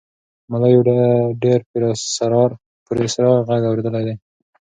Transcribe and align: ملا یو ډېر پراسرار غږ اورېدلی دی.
ملا 0.51 0.67
یو 0.73 0.81
ډېر 1.43 1.59
پراسرار 1.71 2.49
غږ 3.49 3.61
اورېدلی 3.69 4.03
دی. 4.07 4.15